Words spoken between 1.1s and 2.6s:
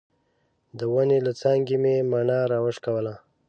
له څانګې مې مڼه